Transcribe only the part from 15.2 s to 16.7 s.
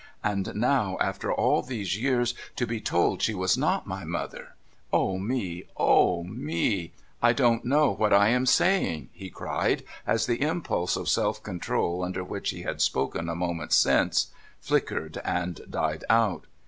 and died out.